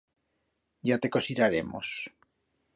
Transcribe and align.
Ya 0.91 0.97
te 0.97 1.11
cosiraremos. 1.17 1.87